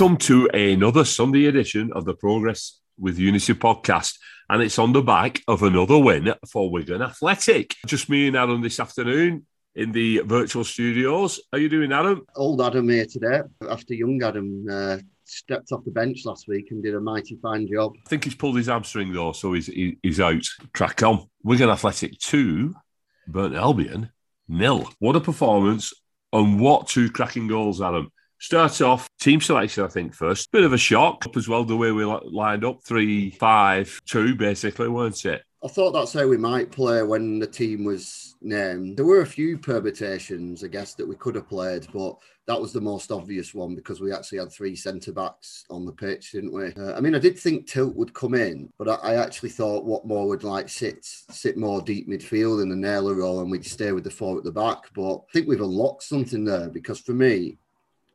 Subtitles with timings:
[0.00, 4.16] Welcome to another Sunday edition of the Progress with Unity podcast.
[4.48, 7.74] And it's on the back of another win for Wigan Athletic.
[7.84, 9.44] Just me and Adam this afternoon
[9.74, 11.38] in the virtual studios.
[11.52, 12.24] How are you doing, Adam?
[12.34, 16.82] Old Adam here today after young Adam uh, stepped off the bench last week and
[16.82, 17.92] did a mighty fine job.
[18.06, 20.46] I think he's pulled his hamstring though, so he's, he's out.
[20.72, 21.28] Crack on.
[21.44, 22.74] Wigan Athletic 2,
[23.28, 24.10] Burton Albion
[24.48, 24.90] nil.
[24.98, 25.92] What a performance
[26.32, 28.10] and what two cracking goals, Adam.
[28.40, 30.50] Starts off team selection, I think, first.
[30.50, 34.88] Bit of a shock as well, the way we lined up three, five, two, basically,
[34.88, 35.42] weren't it?
[35.62, 38.96] I thought that's how we might play when the team was named.
[38.96, 42.16] There were a few permutations, I guess, that we could have played, but
[42.46, 45.92] that was the most obvious one because we actually had three centre backs on the
[45.92, 46.72] pitch, didn't we?
[46.72, 49.84] Uh, I mean, I did think Tilt would come in, but I, I, actually thought
[49.84, 53.92] Whatmore would like sit sit more deep midfield in the Naylor role and we'd stay
[53.92, 54.78] with the four at the back.
[54.94, 57.58] But I think we've unlocked something there because for me,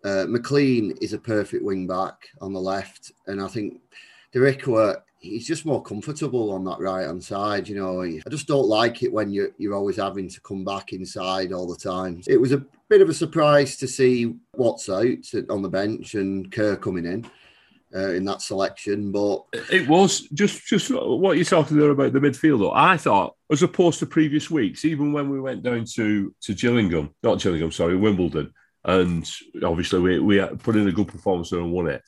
[0.06, 3.82] uh, McLean is a perfect wing back on the left, and I think
[4.34, 7.68] Darikwa he's just more comfortable on that right hand side.
[7.68, 10.94] You know, I just don't like it when you're you're always having to come back
[10.94, 12.22] inside all the time.
[12.28, 16.52] It was a bit of a surprise to see Watts out on the bench and
[16.52, 17.30] Kerr coming in.
[17.96, 22.20] Uh, in that selection, but it was just just what you're talking there about the
[22.20, 22.60] midfield.
[22.60, 26.54] Though I thought, as opposed to previous weeks, even when we went down to to
[26.54, 28.52] Gillingham, not Gillingham, sorry, Wimbledon,
[28.86, 29.30] and
[29.64, 32.04] obviously we we put in a good performance and won it.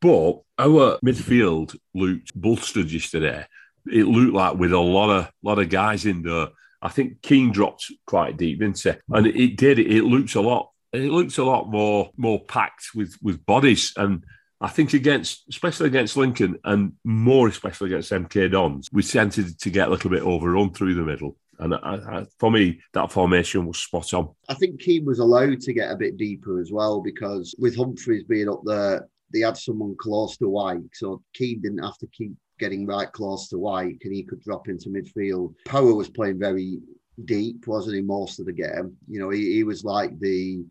[0.00, 3.46] But our midfield looked bolstered yesterday.
[3.90, 6.48] It looked like with a lot of lot of guys in there.
[6.82, 9.00] I think Keane dropped quite deep, didn't it?
[9.08, 9.78] And it did.
[9.78, 10.70] It looked a lot.
[10.92, 13.92] It looked a lot more more packed with with bodies.
[13.96, 14.24] And
[14.60, 19.70] I think against, especially against Lincoln, and more especially against MK Dons, we tended to
[19.70, 21.36] get a little bit overrun through the middle.
[21.58, 24.30] And I, I, for me, that formation was spot on.
[24.48, 28.26] I think Keane was allowed to get a bit deeper as well because with Humphrys
[28.28, 32.32] being up there, they had someone close to Wyke, so Keane didn't have to keep
[32.58, 35.54] getting right close to Wyke, and he could drop into midfield.
[35.64, 36.78] Power was playing very
[37.24, 38.02] deep, wasn't he?
[38.02, 40.64] Most of the game, you know, he, he was like the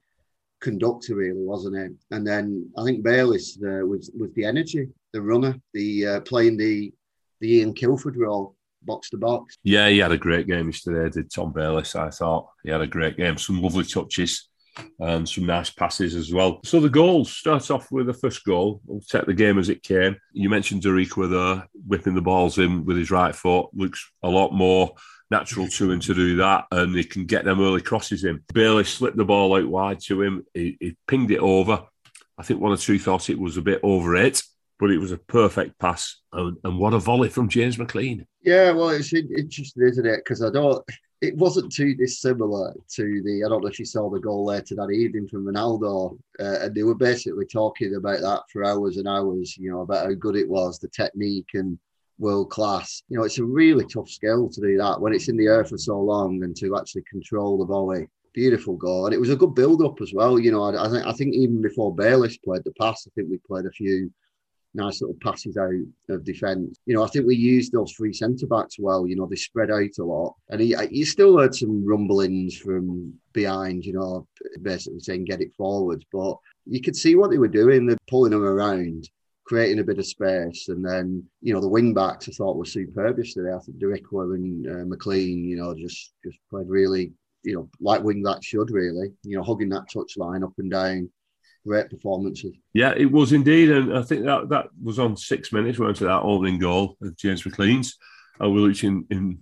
[0.61, 2.15] conductor, really, wasn't he?
[2.15, 6.57] And then I think Bayliss uh, was was the energy, the runner, the uh, playing
[6.57, 6.93] the
[7.41, 8.54] the Ian Kilford role
[8.85, 9.57] box to box.
[9.63, 11.95] Yeah, he had a great game yesterday, did Tom Bayliss.
[11.95, 14.49] I thought he had a great game, some lovely touches
[14.99, 16.59] and some nice passes as well.
[16.63, 18.81] So the goals start off with the first goal.
[18.85, 20.17] We'll take the game as it came.
[20.33, 23.69] You mentioned Darikwa there, whipping the balls in with his right foot.
[23.73, 24.93] Looks a lot more
[25.31, 28.43] natural to him to do that, and he can get them early crosses in.
[28.53, 30.45] Bailey slipped the ball out wide to him.
[30.53, 31.83] He, he pinged it over.
[32.37, 34.41] I think one or two thought it was a bit over it,
[34.79, 36.21] but it was a perfect pass.
[36.33, 38.25] And, and what a volley from James McLean.
[38.41, 40.17] Yeah, well, it's interesting, isn't it?
[40.17, 40.83] Because I don't
[41.21, 43.43] it wasn't too dissimilar to the.
[43.45, 46.75] I don't know if you saw the goal later that evening from Ronaldo, uh, and
[46.75, 49.57] they were basically talking about that for hours and hours.
[49.57, 51.79] You know about how good it was, the technique and
[52.17, 53.01] world class.
[53.09, 55.65] You know, it's a really tough skill to do that when it's in the air
[55.65, 58.07] for so long and to actually control the volley.
[58.33, 60.37] Beautiful goal, and it was a good build up as well.
[60.37, 63.29] You know, I, I think I think even before Bayliss played the pass, I think
[63.29, 64.11] we played a few
[64.75, 65.71] nice little passes out
[66.09, 66.77] of defence.
[66.85, 69.07] You know, I think we used those three centre backs well.
[69.07, 73.13] You know, they spread out a lot, and he, you still heard some rumblings from
[73.33, 73.85] behind.
[73.85, 74.27] You know,
[74.61, 77.85] basically saying get it forward, but you could see what they were doing.
[77.85, 79.09] They're pulling them around.
[79.45, 82.65] Creating a bit of space, and then you know the wing backs I thought were
[82.65, 83.53] superb yesterday.
[83.53, 87.13] I think Darikwa and uh, McLean, you know, just just played really,
[87.43, 90.71] you know, like wing backs should really, you know, hugging that touch line up and
[90.71, 91.11] down
[91.65, 92.55] great performances.
[92.73, 95.79] Yeah, it was indeed, and I think that that was on six minutes.
[95.79, 97.97] We went to that opening goal of James McLean's.
[98.39, 99.39] Uh, Willich in, in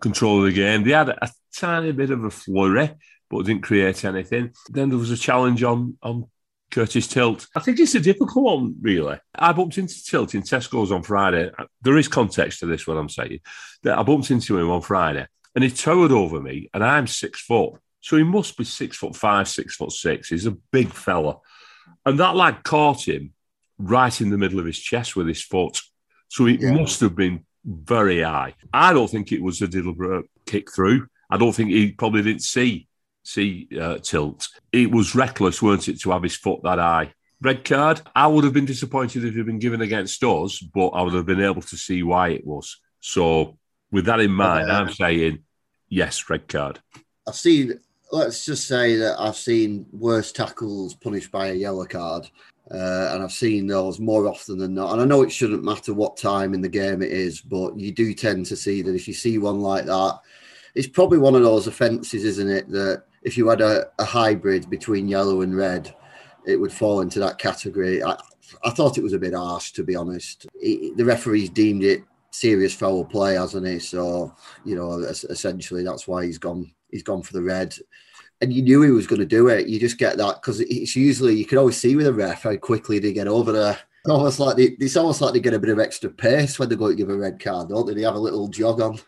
[0.00, 0.84] control of the game.
[0.84, 2.90] They had a, a tiny bit of a flurry,
[3.30, 4.52] but didn't create anything.
[4.68, 6.26] Then there was a challenge on on
[6.70, 7.46] Curtis Tilt.
[7.56, 9.18] I think it's a difficult one, really.
[9.34, 11.50] I bumped into Tilt in Tesco's on Friday.
[11.80, 13.40] There is context to this, what I'm saying.
[13.82, 17.40] That I bumped into him on Friday, and he towered over me, and I'm six
[17.40, 17.74] foot.
[18.02, 20.28] So he must be six foot five, six foot six.
[20.28, 21.38] He's a big fella.
[22.04, 23.32] And that lad caught him
[23.78, 25.80] right in the middle of his chest with his foot.
[26.28, 26.72] So it yeah.
[26.72, 28.54] must have been very high.
[28.72, 31.06] I don't think it was a deliberate kick through.
[31.30, 32.88] I don't think he probably didn't see
[33.24, 34.48] see uh, tilt.
[34.72, 37.14] It was reckless, weren't it, to have his foot that high?
[37.40, 38.00] Red card.
[38.16, 41.14] I would have been disappointed if it had been given against us, but I would
[41.14, 42.80] have been able to see why it was.
[42.98, 43.58] So,
[43.92, 45.44] with that in mind, I'm saying
[45.88, 46.80] yes, red card.
[47.26, 47.78] I've seen
[48.12, 52.28] let's just say that I've seen worse tackles punished by a yellow card.
[52.70, 54.92] Uh, and I've seen those more often than not.
[54.92, 57.90] And I know it shouldn't matter what time in the game it is, but you
[57.90, 60.20] do tend to see that if you see one like that,
[60.74, 62.68] it's probably one of those offences, isn't it?
[62.70, 65.94] That if you had a, a hybrid between yellow and red,
[66.46, 68.02] it would fall into that category.
[68.02, 68.16] I,
[68.64, 70.46] I thought it was a bit harsh, to be honest.
[70.54, 73.78] It, the referees deemed it serious foul play, hasn't he?
[73.78, 74.34] So
[74.64, 76.72] you know, essentially, that's why he's gone.
[76.90, 77.74] He's gone for the red,
[78.40, 79.68] and you knew he was going to do it.
[79.68, 82.56] You just get that because it's usually you can always see with a ref how
[82.56, 83.78] quickly they get over there.
[84.04, 86.68] It's almost like they, it's almost like they get a bit of extra pace when
[86.68, 87.94] they go to give a red card, don't they?
[87.94, 88.98] They have a little jog on.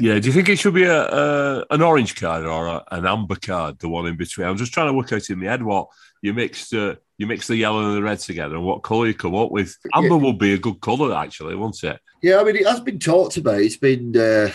[0.00, 3.06] Yeah, do you think it should be a, a an orange card or a, an
[3.06, 4.46] amber card, the one in between?
[4.46, 5.88] I'm just trying to work out in my head what
[6.22, 9.14] you mix the you mix the yellow and the red together and what colour you
[9.14, 9.76] come up with.
[9.94, 10.22] Amber yeah.
[10.22, 11.98] would be a good colour actually, won't it?
[12.22, 13.60] Yeah, I mean it has been talked about.
[13.60, 14.50] It's been uh,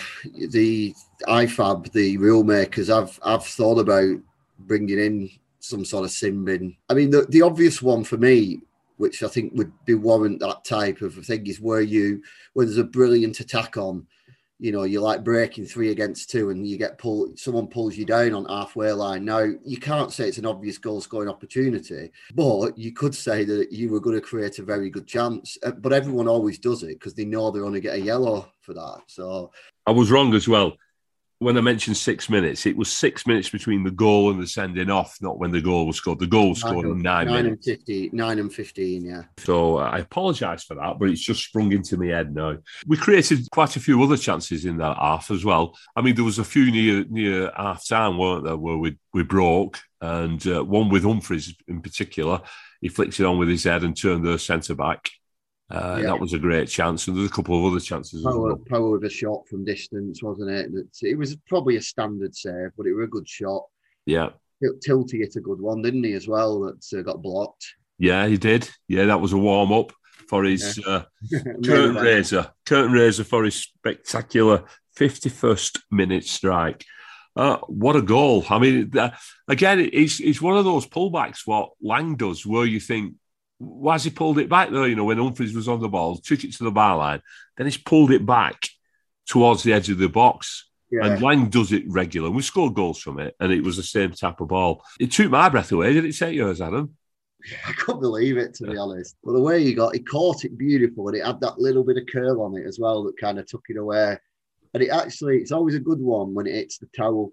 [0.50, 0.94] the
[1.26, 2.90] IFAB, the rule makers.
[2.90, 4.18] I've I've thought about
[4.58, 5.30] bringing in
[5.60, 6.76] some sort of sin bin.
[6.88, 8.60] I mean the, the obvious one for me
[8.98, 12.22] which I think would be warrant that type of thing is where you
[12.52, 14.06] where there's a brilliant attack on
[14.62, 18.04] you know, you're like breaking three against two and you get pulled, someone pulls you
[18.04, 19.24] down on halfway line.
[19.24, 23.72] Now, you can't say it's an obvious goal scoring opportunity, but you could say that
[23.72, 25.58] you were going to create a very good chance.
[25.64, 28.52] Uh, but everyone always does it because they know they're going to get a yellow
[28.60, 29.00] for that.
[29.08, 29.50] So
[29.84, 30.76] I was wrong as well
[31.42, 34.90] when I mentioned six minutes, it was six minutes between the goal and the sending
[34.90, 36.20] off, not when the goal was scored.
[36.20, 37.66] The goal was scored in nine, nine minutes.
[37.66, 39.22] And 50, nine and 15, yeah.
[39.38, 42.58] So uh, I apologise for that, but it's just sprung into my head now.
[42.86, 45.76] We created quite a few other chances in that half as well.
[45.96, 49.24] I mean, there was a few near near half time, weren't there, where we, we
[49.24, 52.40] broke, and uh, one with Humphrys in particular.
[52.80, 55.10] He flicked it on with his head and turned the centre back.
[55.72, 56.06] Uh, yeah.
[56.08, 58.22] That was a great chance, and there's a couple of other chances.
[58.22, 58.60] Power, well.
[58.68, 60.70] power with a shot from distance, wasn't it?
[61.00, 63.64] It was probably a standard save, but it was a good shot.
[64.04, 64.30] Yeah,
[64.62, 66.12] Tilty hit a good one, didn't he?
[66.12, 67.64] As well, that uh, got blocked.
[67.98, 68.68] Yeah, he did.
[68.86, 69.92] Yeah, that was a warm up
[70.28, 70.92] for his yeah.
[70.92, 71.04] uh,
[71.64, 72.50] curtain raiser.
[72.66, 74.64] Curtain raiser for his spectacular
[74.98, 76.84] 51st minute strike.
[77.34, 78.44] Uh, what a goal!
[78.50, 79.10] I mean, uh,
[79.48, 83.14] again, it's it's one of those pullbacks what Lang does, where you think
[83.62, 84.84] why has he pulled it back though?
[84.84, 87.22] You know, when Humphrys was on the ball, took it to the bar line,
[87.56, 88.68] then he's pulled it back
[89.26, 90.68] towards the edge of the box.
[90.90, 91.06] Yeah.
[91.06, 92.28] And Lang does it regular.
[92.28, 94.84] We scored goals from it, and it was the same type of ball.
[95.00, 95.94] It took my breath away.
[95.94, 96.96] Did it take yours, Adam?
[97.66, 99.16] I couldn't believe it, to be honest.
[99.24, 101.96] But the way he got, he caught it beautiful, and it had that little bit
[101.96, 104.18] of curl on it as well that kind of took it away.
[104.74, 107.32] And it actually, it's always a good one when it hits the towel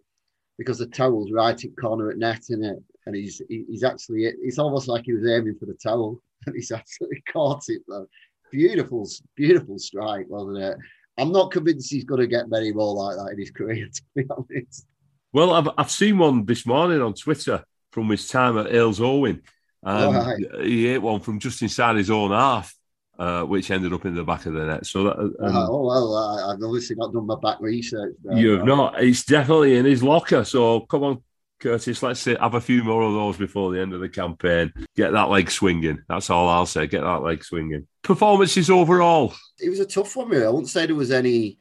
[0.57, 2.79] because the towel's right in corner at net, in it
[3.09, 6.71] and he's he's actually it's almost like he was aiming for the towel and he's
[6.71, 8.07] actually caught it though.
[8.51, 10.77] Beautiful, beautiful strike, wasn't it?
[11.17, 14.01] I'm not convinced he's going to get many more like that in his career, to
[14.15, 14.85] be honest.
[15.33, 19.41] Well, I've I've seen one this morning on Twitter from his time at Halesowen.
[19.83, 22.75] Um, oh, He hit one from just inside his own half,
[23.17, 24.85] uh, which ended up in the back of the net.
[24.85, 28.15] So that, um, oh well, I, have obviously not done my back research.
[28.23, 29.01] There, you have not.
[29.01, 30.44] It's definitely in his locker.
[30.44, 31.23] So come on,
[31.59, 34.71] Curtis, let's say, have a few more of those before the end of the campaign.
[34.95, 36.01] Get that leg swinging.
[36.07, 36.88] That's all I'll say.
[36.88, 37.88] Get that leg swinging.
[38.01, 39.33] Performances overall.
[39.59, 40.45] It was a tough one, really.
[40.45, 41.57] I wouldn't say there was any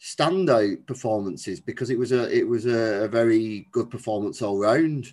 [0.00, 5.12] standout performances because it was a it was a, a very good performance all round.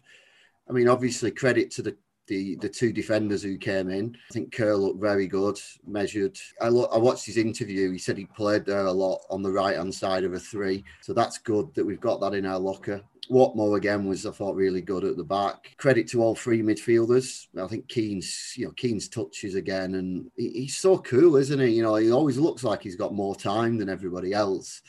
[0.67, 1.95] I mean, obviously, credit to the
[2.27, 4.15] the the two defenders who came in.
[4.29, 6.37] I think Kerr looked very good, measured.
[6.61, 7.91] I lo- I watched his interview.
[7.91, 10.83] He said he played there a lot on the right hand side of a three,
[11.01, 13.03] so that's good that we've got that in our locker.
[13.29, 15.75] Whatmore again was I thought really good at the back.
[15.77, 17.47] Credit to all three midfielders.
[17.57, 21.69] I think Keane's you know Keane's touches again, and he, he's so cool, isn't he?
[21.69, 24.81] You know, he always looks like he's got more time than everybody else.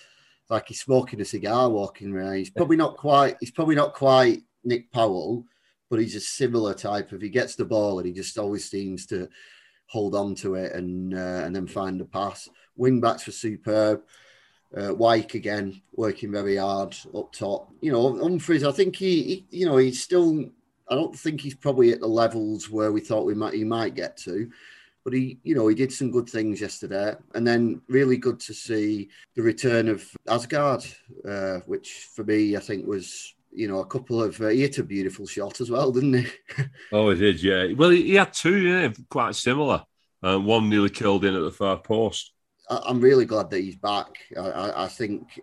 [0.51, 2.37] Like he's smoking a cigar walking around.
[2.37, 3.37] He's probably not quite.
[3.41, 5.45] He's probably not quite Nick Powell,
[5.91, 7.21] but he's a similar type of.
[7.21, 9.29] He gets the ball and he just always seems to
[9.87, 12.49] hold on to it and uh, and then find a pass.
[12.77, 14.03] Wing backs were superb.
[14.77, 17.71] Uh, Wyke again working very hard up top.
[17.81, 18.67] You know, Humphrys.
[18.67, 20.51] I think he, he, you know, he's still.
[20.89, 23.95] I don't think he's probably at the levels where we thought we might he might
[23.95, 24.51] get to,
[25.05, 28.53] but he, you know, he did some good things yesterday, and then really good to
[28.53, 30.95] see the return of Aasgaard,
[31.27, 33.35] uh, which for me I think was.
[33.55, 36.27] You know, a couple of uh, he hit a beautiful shot as well, didn't he?
[36.93, 37.73] oh, he did, yeah.
[37.73, 39.85] Well, he had two, yeah, quite similar.
[40.23, 42.33] Uh, one nearly killed in at the far post.
[42.71, 44.17] I'm really glad that he's back.
[44.39, 45.41] I, I, think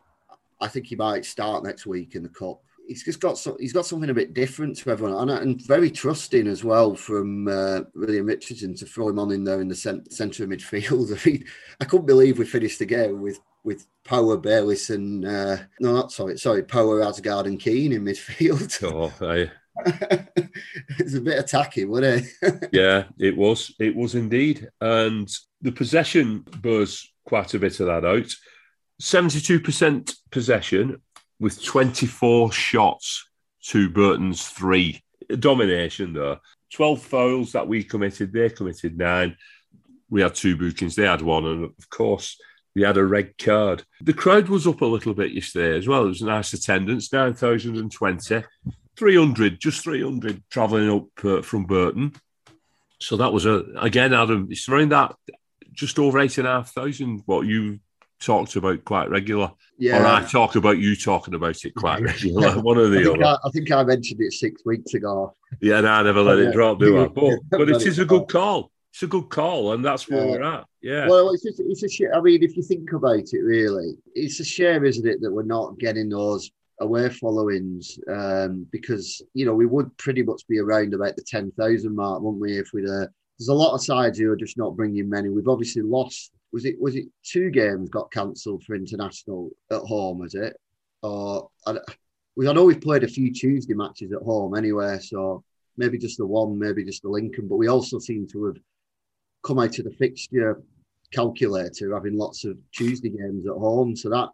[0.60, 2.62] I think he might start next week in the cup.
[2.88, 5.91] He's just got so, he's got something a bit different to everyone, and, and very
[5.91, 9.75] trusting as well from uh, William Richardson to throw him on in there in the
[9.75, 11.15] cent- centre of midfield.
[11.25, 11.46] I, mean,
[11.80, 16.12] I couldn't believe we finished the game with with Power Bayliss and uh, no, not
[16.12, 18.82] sorry, sorry, Power Aasgaard and Keane in midfield.
[18.94, 19.51] Oh, I...
[21.00, 22.70] it's a bit attacking, wasn't it?
[22.72, 23.74] yeah, it was.
[23.80, 25.30] It was indeed, and
[25.62, 28.34] the possession bears quite a bit of that out.
[29.01, 31.01] 72% possession
[31.39, 33.27] with 24 shots
[33.68, 35.01] to Burton's three.
[35.39, 36.38] Domination, though.
[36.74, 39.36] 12 fouls that we committed, they committed nine.
[40.10, 41.46] We had two bookings, they had one.
[41.46, 42.38] And of course,
[42.75, 43.84] they had a red card.
[44.01, 46.06] The crowd was up a little bit yesterday as well.
[46.06, 48.44] It was a nice attendance, 9,020.
[48.98, 52.13] 300, just 300 travelling up uh, from Burton.
[53.00, 55.16] So that was a, again, Adam, it's around that
[55.74, 57.80] just over 8,500, what you
[58.20, 59.51] talked about quite regular.
[59.78, 60.04] Yeah.
[60.04, 62.62] Or I talk about you talking about it quite regular.
[62.62, 63.25] One of the I think other.
[63.25, 65.36] I, I, think I mentioned it six weeks ago.
[65.60, 67.08] Yeah, and I never let it drop, do I?
[67.13, 68.72] But, but it is a good call.
[68.91, 70.31] It's a good call, and that's where yeah.
[70.31, 70.65] we're at.
[70.81, 71.07] Yeah.
[71.07, 72.10] Well, it's just, it's a shame.
[72.13, 75.43] I mean, if you think about it, really, it's a shame, isn't it, that we're
[75.43, 80.93] not getting those away followings um, because you know we would pretty much be around
[80.93, 82.57] about the ten thousand mark, wouldn't we?
[82.57, 83.07] If we uh,
[83.39, 85.29] there's a lot of sides who are just not bringing many.
[85.29, 86.31] We've obviously lost.
[86.51, 90.19] Was it was it two games got cancelled for international at home?
[90.19, 90.57] Was it?
[91.01, 95.43] Or I, I know we've played a few Tuesday matches at home anyway, so
[95.77, 97.48] maybe just the one, maybe just the Lincoln.
[97.48, 98.57] But we also seem to have
[99.43, 100.62] come out of the fixture
[101.12, 103.95] calculator having lots of Tuesday games at home.
[103.95, 104.29] So that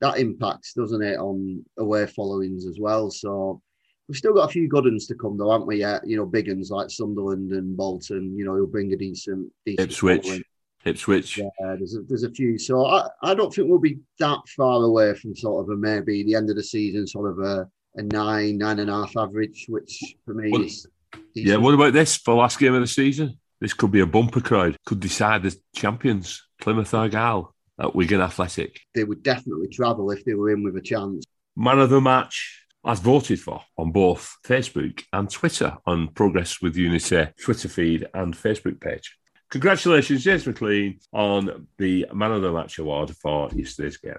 [0.00, 3.10] that impacts, doesn't it, on away followings as well.
[3.10, 3.62] So
[4.08, 5.80] we've still got a few good ones to come though, haven't we?
[5.80, 9.50] Yeah, you know, big ones like Sunderland and Bolton, you know, who'll bring a decent,
[9.64, 10.22] decent Ipswich.
[10.24, 10.42] Following.
[10.84, 11.38] Ipswich.
[11.38, 12.58] Yeah, there's a, there's a few.
[12.58, 16.22] So I, I don't think we'll be that far away from sort of a maybe
[16.22, 19.64] the end of the season, sort of a, a nine, nine and a half average,
[19.68, 20.86] which for me is.
[21.34, 21.48] Decent.
[21.48, 23.38] Yeah, what about this for last game of the season?
[23.64, 28.78] This could be a bumper crowd, could decide the champions, Plymouth Argyle at Wigan Athletic.
[28.94, 31.24] They would definitely travel if they were in with a chance.
[31.56, 36.76] Man of the match, as voted for on both Facebook and Twitter on Progress with
[36.76, 39.16] Unity Twitter feed and Facebook page.
[39.48, 44.12] Congratulations, James McLean, on the Man of the Match award for yesterday's game.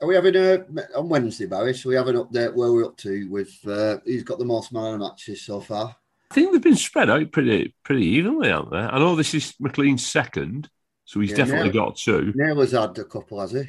[0.00, 0.64] Are we having a
[0.96, 1.74] on Wednesday, Barry?
[1.74, 4.72] So we have an update where we're up to with uh, who's got the most
[4.72, 5.96] man of the matches so far?
[6.30, 8.78] I think they've been spread out pretty pretty evenly, aren't they?
[8.78, 10.68] I know this is McLean's second,
[11.04, 12.32] so he's yeah, definitely Nail, got two.
[12.34, 13.62] Naylor's had a couple, has he?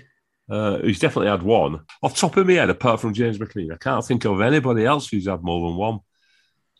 [0.49, 1.81] Uh, he's definitely had one.
[2.01, 5.09] Off top of my head, apart from James McLean, I can't think of anybody else
[5.09, 5.99] who's had more than one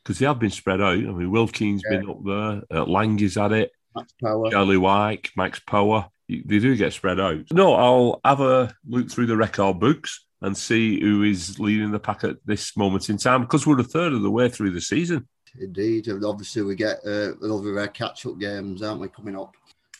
[0.03, 0.93] because they have been spread out.
[0.93, 1.98] I mean, Wilkins yeah.
[1.98, 6.10] been up there, uh, Lang's had it, Max Power, Charlie Wyke, Max Power.
[6.29, 7.46] They do get spread out.
[7.51, 12.00] No, I'll have a look through the record books and see who is leading the
[12.00, 14.81] pack at this moment in time because we're a third of the way through the
[14.81, 15.27] season.
[15.59, 19.55] Indeed, and obviously we get uh, another uh, catch-up games, aren't we, coming up?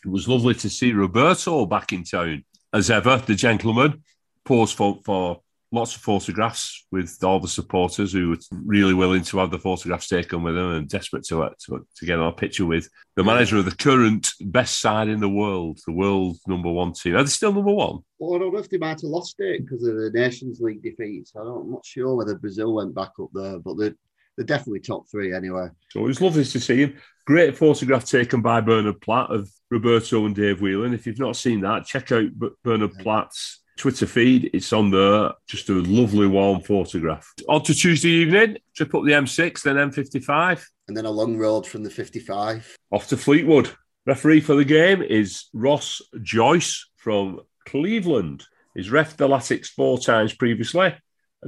[0.06, 3.18] It was lovely to see Roberto back in town as ever.
[3.18, 4.04] The gentleman
[4.46, 9.40] posed for, for lots of photographs with all the supporters who were really willing to
[9.40, 12.88] have the photographs taken with him and desperate to, to, to get a picture with
[13.16, 17.16] the manager of the current best side in the world, the world number one team.
[17.16, 18.00] Are they still number one?
[18.20, 20.84] Well, I don't know if they might have lost it because of the Nations League
[20.84, 21.34] defeats.
[21.36, 23.96] I don't, I'm not sure whether Brazil went back up there, but they're,
[24.38, 25.70] they're definitely top three anyway.
[25.90, 26.98] So it was lovely to see him.
[27.26, 30.94] Great photograph taken by Bernard Platt of Roberto and Dave Whelan.
[30.94, 32.30] If you've not seen that, check out
[32.64, 34.50] Bernard Platt's Twitter feed.
[34.54, 35.32] It's on there.
[35.48, 37.34] Just a lovely warm photograph.
[37.50, 40.66] On to Tuesday evening, trip up the M6, then M55.
[40.88, 42.78] And then a long road from the 55.
[42.92, 43.72] Off to Fleetwood.
[44.06, 48.46] Referee for the game is Ross Joyce from Cleveland.
[48.74, 50.96] He's ref the Latics four times previously.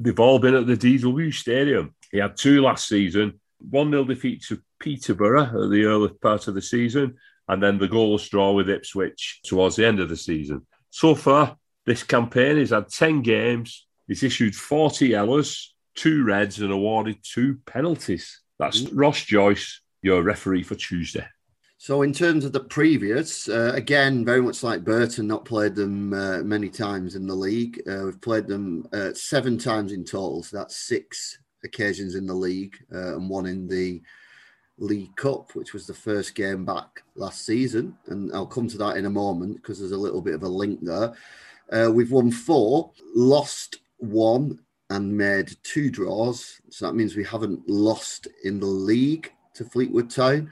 [0.01, 1.93] They've all been at the DW Stadium.
[2.11, 3.39] He had two last season,
[3.69, 7.87] 1 0 defeat to Peterborough at the early part of the season, and then the
[7.87, 10.65] goalless draw with Ipswich towards the end of the season.
[10.89, 16.71] So far, this campaign, he's had 10 games, he's issued 40 yellows, two reds, and
[16.71, 18.41] awarded two penalties.
[18.57, 18.81] That's.
[18.91, 21.25] Ross Joyce, your referee for Tuesday.
[21.81, 26.11] So, in terms of the previous, uh, again, very much like Burton, not played them
[26.11, 27.81] uh, many times in the league.
[27.89, 30.43] Uh, we've played them uh, seven times in total.
[30.43, 34.01] So that's six occasions in the league uh, and one in the
[34.77, 37.97] League Cup, which was the first game back last season.
[38.07, 40.49] And I'll come to that in a moment because there's a little bit of a
[40.49, 41.13] link there.
[41.71, 44.59] Uh, we've won four, lost one,
[44.89, 46.59] and made two draws.
[46.71, 50.49] So that means we haven't lost in the league to Fleetwood Town.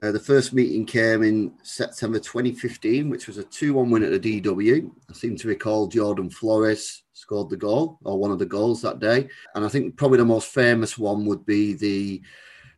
[0.00, 4.22] Uh, the first meeting came in September 2015, which was a 2 1 win at
[4.22, 4.90] the DW.
[5.10, 9.00] I seem to recall Jordan Flores scored the goal or one of the goals that
[9.00, 9.28] day.
[9.56, 12.22] And I think probably the most famous one would be the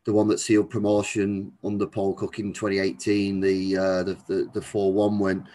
[0.03, 4.91] the one that sealed promotion under Paul Cook in 2018, the uh, the the 4
[4.91, 5.47] 1 win.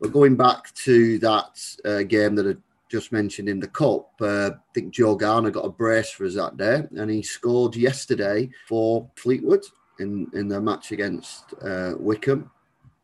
[0.00, 4.50] But going back to that uh, game that I just mentioned in the Cup, uh,
[4.50, 8.50] I think Joe Garner got a brace for us that day, and he scored yesterday
[8.68, 9.64] for Fleetwood
[9.98, 12.50] in, in their match against uh, Wycombe.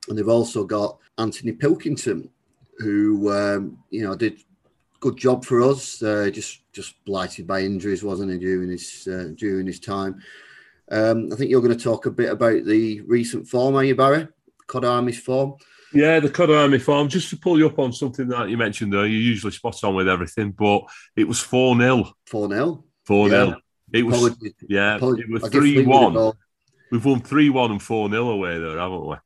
[0.08, 2.30] And they've also got Anthony Pilkington,
[2.78, 4.42] who um, you know did
[5.00, 6.02] good job for us.
[6.02, 10.20] Uh, just just blighted by injuries, wasn't he during his uh, during his time.
[10.90, 13.94] Um, I think you're going to talk a bit about the recent form, are you,
[13.94, 14.26] Barry?
[14.66, 15.54] Cod Army's form.
[15.92, 17.08] Yeah, the Cod Army form.
[17.08, 19.94] Just to pull you up on something that you mentioned there, you're usually spot on
[19.94, 20.82] with everything, but
[21.16, 22.12] it was 4 0.
[22.26, 22.84] 4 0.
[23.04, 23.56] 4 0.
[23.92, 24.54] It was, Apologies.
[24.68, 25.24] yeah, Apologies.
[25.28, 26.32] it was 3 1.
[26.90, 29.16] We've won 3 1 and 4 0 away though, haven't we?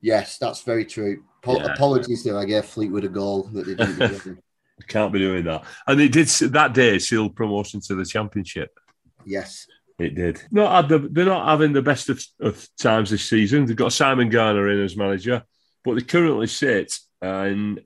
[0.00, 1.22] Yes, that's very true.
[1.46, 1.72] yeah.
[1.72, 2.38] Apologies there.
[2.38, 4.42] I gave Fleetwood a goal that they didn't
[4.88, 5.64] Can't be doing that.
[5.86, 8.78] And it did that day seal promotion to the championship.
[9.24, 9.66] Yes.
[9.98, 10.42] It did.
[10.50, 13.66] Not the, they're not having the best of, of, times this season.
[13.66, 15.44] They've got Simon Garner in as manager,
[15.84, 16.92] but they currently sit
[17.22, 17.80] uh, in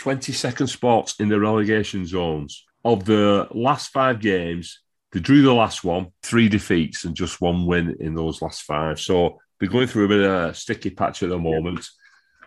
[0.00, 2.64] 22nd spots in the relegation zones.
[2.84, 4.80] Of the last five games,
[5.14, 8.98] they drew the last one, three defeats, and just one win in those last five.
[9.00, 11.86] So they're going through a bit of a sticky patch at the moment.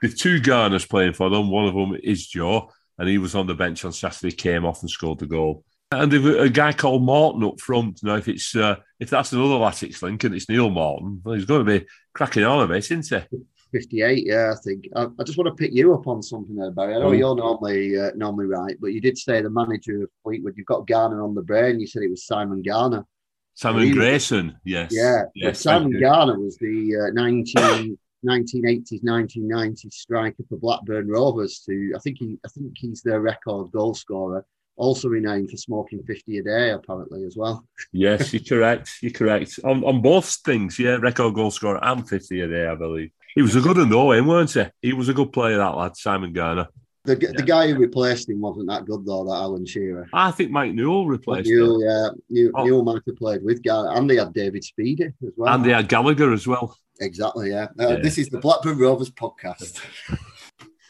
[0.02, 1.50] The two Garners playing for them.
[1.50, 4.82] One of them is Joe, and he was on the bench on Saturday, came off
[4.82, 5.64] and scored the goal.
[5.92, 8.04] And they've a guy called Morton up front.
[8.04, 11.46] Now, if it's uh, if that's another Latics link and it's Neil Morton, well, he's
[11.46, 13.38] going to be cracking on a bit, isn't he?
[13.78, 14.88] 58, yeah, I think.
[14.96, 16.96] I, I, just want to pick you up on something there, Barry.
[16.96, 17.18] I know mm.
[17.20, 20.56] you're normally uh, normally right, but you did say the manager of Fleetwood.
[20.58, 21.80] You've got Garner on the brain.
[21.80, 23.06] You said it was Simon Garner.
[23.54, 24.90] Simon Grayson, yes.
[24.92, 31.60] Yeah, yes, Simon Garner was the uh, 19, 1980s, 1990s striker for Blackburn Rovers.
[31.68, 34.44] To I think he, I think he's their record goal scorer
[34.78, 37.66] also renowned for smoking 50 a day, apparently, as well.
[37.92, 38.92] yes, you're correct.
[39.02, 39.60] You're correct.
[39.64, 43.12] On, on both things, yeah, record goal scorer and 50 a day, I believe.
[43.36, 44.66] He was a good one, though, weren't he?
[44.82, 46.68] He was a good player, that lad, Simon Garner.
[47.08, 47.30] The, yeah.
[47.36, 50.10] the guy who replaced him wasn't that good, though, that Alan Shearer.
[50.12, 51.88] I think Mike Newell replaced Newell, him.
[51.88, 52.66] Yeah, Newell, oh.
[52.66, 53.98] Newell might have played with Garner.
[53.98, 55.54] And they had David Speedie as well.
[55.54, 56.78] And they had Gallagher as well.
[57.00, 57.68] Exactly, yeah.
[57.80, 57.96] Uh, yeah.
[57.98, 59.80] This is the Blackburn Rovers podcast.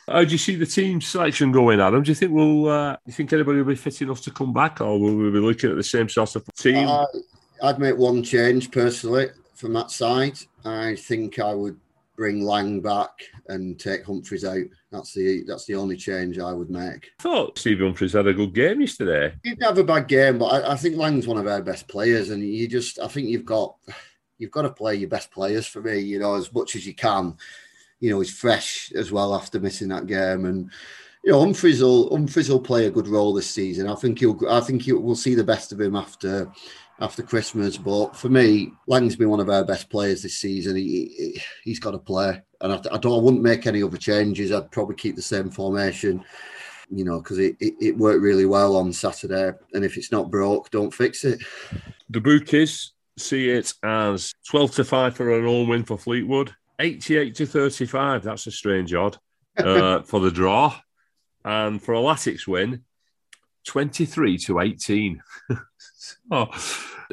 [0.08, 2.02] How do you see the team selection going, Adam?
[2.02, 2.70] Do you think we'll?
[2.70, 5.40] Uh, you think anybody will be fit enough to come back, or will we be
[5.40, 6.88] looking at the same sort of team?
[6.88, 7.06] Uh,
[7.62, 10.40] I'd make one change personally from that side.
[10.64, 11.78] I think I would
[12.18, 13.12] bring Lang back
[13.48, 14.68] and take Humphrys out.
[14.92, 17.12] That's the that's the only change I would make.
[17.20, 19.34] I thought Steve Humphrys had a good game yesterday.
[19.44, 21.88] He didn't have a bad game, but I, I think Lang's one of our best
[21.88, 23.78] players, and you just I think you've got
[24.40, 26.94] you've got to play your best players for me, you know, as much as you
[26.94, 27.38] can
[28.00, 30.46] you know, he's fresh as well after missing that game.
[30.46, 30.72] And
[31.24, 33.88] you know, Humphrys will Humphrys will play a good role this season.
[33.88, 36.52] I think he'll I think he'll, we'll see the best of him after
[37.00, 37.78] after Christmas.
[37.78, 40.76] But for me, Lang's been one of our best players this season.
[40.76, 43.98] He, he has got to play, and I, I, don't I wouldn't make any other
[43.98, 44.52] changes.
[44.52, 46.24] I'd probably keep the same formation.
[46.90, 50.32] You know, because it, it, it worked really well on Saturday, and if it's not
[50.32, 51.42] broke, don't fix it.
[52.10, 56.56] The bookies see it as twelve to five for an all win for Fleetwood.
[56.80, 58.24] 88 to 35.
[58.24, 59.18] That's a strange odd
[59.58, 60.76] uh, for the draw.
[61.44, 62.84] And for a Latics win,
[63.68, 65.22] 23 to 18.
[66.32, 66.48] oh,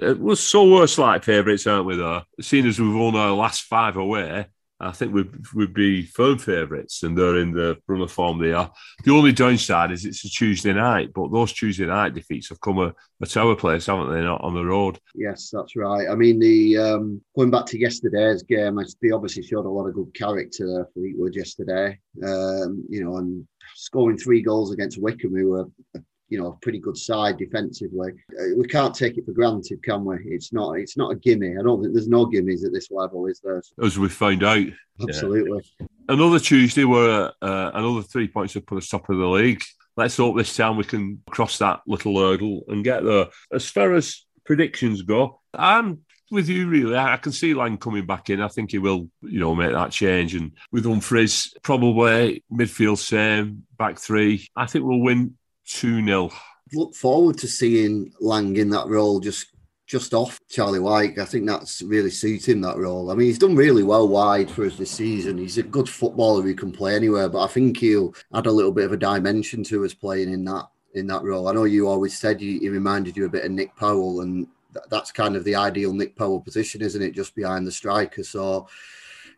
[0.01, 2.23] we're so worse like favourites, aren't we, though?
[2.41, 4.47] Seeing as we've won our last five away,
[4.81, 8.53] I think we'd, we'd be firm favourites and they're in the run of form they
[8.53, 8.73] are.
[9.05, 12.79] The only downside is it's a Tuesday night, but those Tuesday night defeats have come
[12.79, 14.99] a, a tower place, haven't they, not on the road?
[15.15, 16.09] Yes, that's right.
[16.11, 19.95] I mean, the um, going back to yesterday's game, they obviously showed a lot of
[19.95, 25.51] good character there, Fleetwood yesterday, um, you know, and scoring three goals against Wycombe, who
[25.51, 26.03] were
[26.35, 28.13] you know, a pretty good side defensively.
[28.37, 30.17] Uh, we can't take it for granted, can we?
[30.25, 30.73] It's not.
[30.81, 31.57] It's not a gimme.
[31.57, 33.63] I don't think there's no gimmies at this level, is there?
[33.81, 34.67] As we find out,
[35.01, 35.63] absolutely.
[35.79, 35.87] Yeah.
[36.09, 39.63] Another Tuesday, where uh, another three points have put us top of the league.
[39.97, 43.27] Let's hope this time we can cross that little hurdle and get there.
[43.53, 46.01] As far as predictions go, I'm
[46.33, 46.97] with you really.
[46.97, 48.41] I, can see Lang coming back in.
[48.41, 50.35] I think he will, you know, make that change.
[50.35, 54.49] And with Humphrys, probably midfield same, back three.
[54.57, 55.37] I think we'll win
[55.67, 56.31] 2 0.
[56.73, 59.55] Look forward to seeing Lang in that role just
[59.87, 61.19] just off Charlie Wyke.
[61.19, 63.11] I think that's really suits him that role.
[63.11, 65.37] I mean, he's done really well wide for us this season.
[65.37, 68.73] He's a good footballer who can play anywhere, but I think he'll add a little
[68.73, 71.49] bit of a dimension to us playing in that in that role.
[71.49, 74.87] I know you always said he, reminded you a bit of Nick Powell, and th-
[74.91, 77.15] that's kind of the ideal Nick Powell position, isn't it?
[77.15, 78.23] Just behind the striker.
[78.23, 78.69] So,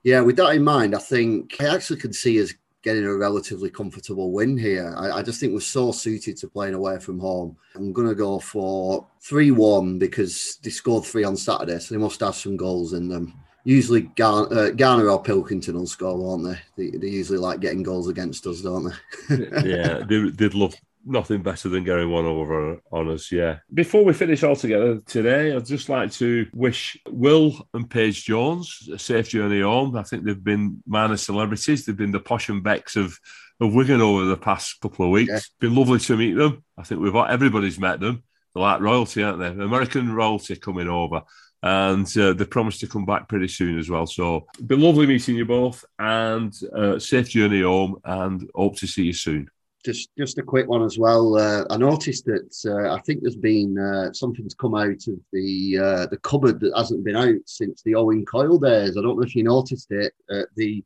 [0.05, 2.53] yeah, with that in mind, I think I actually can see us
[2.87, 4.95] getting a relatively comfortable win here.
[4.97, 7.57] I, I, just think we're so suited to playing away from home.
[7.75, 12.01] I'm going to go for 3 1 because they scored three on Saturday, so they
[12.01, 13.35] must have some goals in them.
[13.65, 16.91] Usually, Gar- uh, Garner or Pilkington will score, won't they?
[16.91, 16.97] they?
[16.97, 18.93] They usually like getting goals against us, don't
[19.29, 19.37] they?
[19.69, 23.31] yeah, they, they'd love nothing better than getting one over on us.
[23.31, 23.59] Yeah.
[23.73, 28.89] Before we finish all together today, I'd just like to wish Will and Paige Jones
[28.93, 29.97] a safe journey home.
[29.97, 31.87] I think they've been minor celebrities.
[31.87, 33.19] They've been the posh and becks of
[33.59, 35.31] of Wigan over the past couple of weeks.
[35.33, 35.41] Yeah.
[35.61, 36.63] Been lovely to meet them.
[36.77, 38.23] I think we've everybody's met them.
[38.55, 39.47] They're like royalty, aren't they?
[39.47, 41.23] American royalty coming over.
[41.63, 44.07] and uh, they promised to come back pretty soon as well.
[44.07, 48.87] So, it'll be lovely meeting you both, and uh, safe journey home, and hope to
[48.87, 49.49] see you soon.
[49.87, 51.37] Just, just a quick one as well.
[51.37, 55.79] Uh, I noticed that uh, I think there's been uh, something's come out of the
[55.79, 58.97] uh, the cupboard that hasn't been out since the Owen Coyle days.
[58.97, 60.13] I don't know if you noticed it.
[60.57, 60.85] the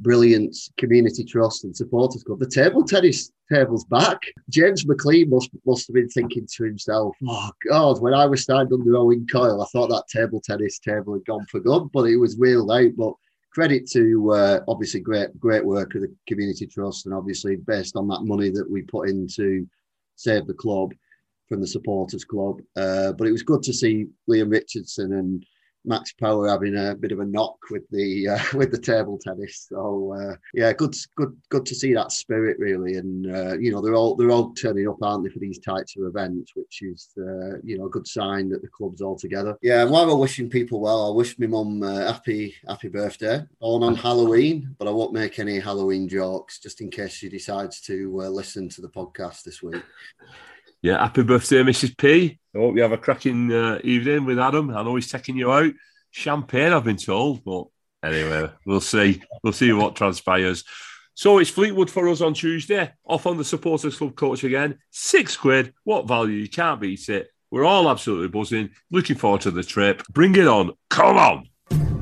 [0.00, 2.38] brilliant community trust and supporters club.
[2.38, 4.18] The table tennis table's back.
[4.48, 8.80] James McLean must must have been thinking to himself, "Oh God, when I was standing
[8.80, 12.16] under Owen Coyle, I thought that table tennis table had gone for good, but it
[12.16, 13.12] was wheeled out." But
[13.58, 18.06] credit to uh, obviously great great work of the community trust, and obviously based on
[18.06, 19.66] that money that we put into
[20.14, 20.94] save the club
[21.48, 22.60] from the supporters club.
[22.76, 25.44] Uh, but it was good to see Leam Richardson and
[25.84, 29.66] Max Power having a bit of a knock with the uh, with the table tennis.
[29.68, 33.80] So uh, yeah, good good good to see that spirit really, and uh, you know
[33.80, 37.08] they're all they're all turning up, aren't they, for these types of events, which is
[37.18, 39.56] uh, you know a good sign that the club's all together.
[39.62, 43.42] Yeah, and while we're wishing people well, I wish my mum uh, happy happy birthday
[43.60, 47.80] on on Halloween, but I won't make any Halloween jokes just in case she decides
[47.82, 49.82] to uh, listen to the podcast this week.
[50.80, 51.96] Yeah, happy birthday, Mrs.
[51.96, 52.38] P.
[52.54, 54.70] I hope you have a cracking uh, evening with Adam.
[54.70, 55.72] I know he's taking you out.
[56.10, 57.64] Champagne, I've been told, but
[58.02, 59.22] anyway, we'll see.
[59.42, 60.64] We'll see what transpires.
[61.14, 62.92] So it's Fleetwood for us on Tuesday.
[63.04, 64.78] Off on the supporters club coach again.
[64.92, 65.74] Six quid.
[65.82, 66.36] What value?
[66.36, 67.28] You can't beat it.
[67.50, 68.70] We're all absolutely buzzing.
[68.90, 70.04] Looking forward to the trip.
[70.10, 70.72] Bring it on.
[70.90, 71.97] Come on.